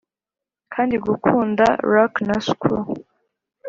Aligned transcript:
kandi 0.73 0.95
gukunda 1.05 1.65
rack 1.91 2.13
na 2.27 2.37
screw. 2.47 2.85